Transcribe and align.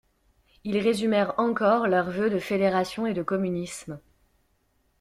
Ils 0.63 0.79
résumèrent 0.79 1.35
encore 1.39 1.85
leurs 1.85 2.09
vœux 2.09 2.31
de 2.31 2.39
fédération 2.39 3.05
et 3.05 3.13
de 3.13 3.21
communisme. 3.21 3.99